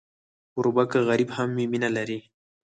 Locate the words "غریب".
1.09-1.29